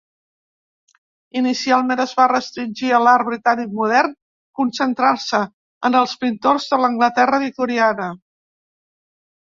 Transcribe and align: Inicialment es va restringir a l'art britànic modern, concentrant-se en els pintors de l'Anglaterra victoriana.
Inicialment 1.41 2.01
es 2.05 2.13
va 2.19 2.25
restringir 2.31 2.89
a 2.93 3.01
l'art 3.03 3.27
britànic 3.29 3.77
modern, 3.81 4.15
concentrant-se 4.61 5.43
en 5.91 5.99
els 6.01 6.17
pintors 6.25 6.67
de 6.73 6.81
l'Anglaterra 6.83 7.43
victoriana. 7.49 8.09